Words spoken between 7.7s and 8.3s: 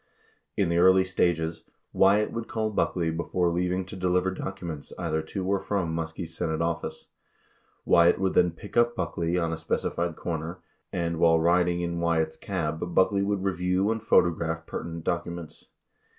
Wyatt